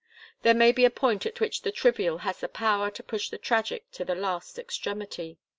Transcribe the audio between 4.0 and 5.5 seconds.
the last extremity.